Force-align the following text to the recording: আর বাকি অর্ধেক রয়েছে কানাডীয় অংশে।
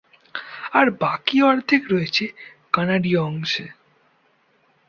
আর 0.71 0.87
বাকি 0.99 1.37
অর্ধেক 1.43 1.83
রয়েছে 1.91 2.25
কানাডীয় 2.73 3.21
অংশে। 3.21 3.65